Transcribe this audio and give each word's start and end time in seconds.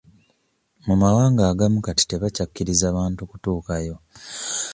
Mu 0.85 0.93
mawanga 1.01 1.41
agamu 1.51 1.77
kati 1.85 2.03
tebakyakkiriza 2.05 2.87
bantu 2.97 3.21
kutuukayo. 3.29 3.95